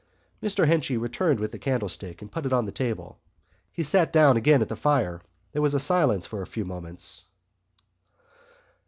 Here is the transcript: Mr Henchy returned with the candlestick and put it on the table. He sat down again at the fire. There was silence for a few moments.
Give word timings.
Mr 0.41 0.65
Henchy 0.65 0.97
returned 0.97 1.39
with 1.39 1.51
the 1.51 1.59
candlestick 1.59 2.23
and 2.23 2.31
put 2.31 2.47
it 2.47 2.51
on 2.51 2.65
the 2.65 2.71
table. 2.71 3.19
He 3.71 3.83
sat 3.83 4.11
down 4.11 4.35
again 4.35 4.59
at 4.63 4.67
the 4.67 4.75
fire. 4.75 5.21
There 5.51 5.61
was 5.61 5.79
silence 5.83 6.25
for 6.25 6.41
a 6.41 6.47
few 6.47 6.65
moments. 6.65 7.25